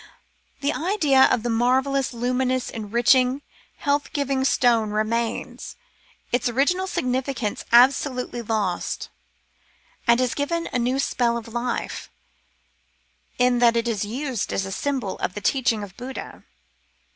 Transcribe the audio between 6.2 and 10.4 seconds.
its original significance absolutely lost, and is